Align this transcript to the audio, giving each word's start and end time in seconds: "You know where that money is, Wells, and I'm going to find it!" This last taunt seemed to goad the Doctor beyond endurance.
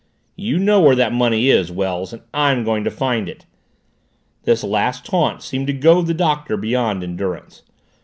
"You 0.35 0.57
know 0.57 0.81
where 0.81 0.95
that 0.95 1.13
money 1.13 1.49
is, 1.51 1.71
Wells, 1.71 2.11
and 2.11 2.23
I'm 2.33 2.63
going 2.63 2.83
to 2.85 2.89
find 2.89 3.29
it!" 3.29 3.45
This 4.45 4.63
last 4.63 5.05
taunt 5.05 5.43
seemed 5.43 5.67
to 5.67 5.73
goad 5.73 6.07
the 6.07 6.15
Doctor 6.15 6.57
beyond 6.57 7.03
endurance. 7.03 7.61